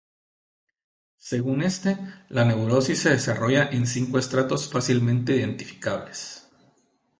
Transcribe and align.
Según 1.19 1.61
este, 1.61 1.95
la 2.29 2.43
neurosis 2.43 2.97
se 3.01 3.11
desarrolla 3.11 3.69
en 3.69 3.85
cinco 3.85 4.17
estratos 4.17 4.67
fácilmente 4.67 5.35
identificables. 5.35 6.47